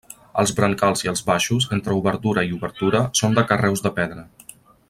[0.43, 4.29] Els brancals i els baixos, entre obertura i obertura, són de carreus de pedra.